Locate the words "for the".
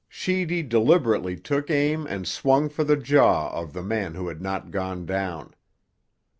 2.69-2.95